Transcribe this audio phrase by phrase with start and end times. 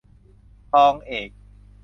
[0.71, 1.29] ทองเอก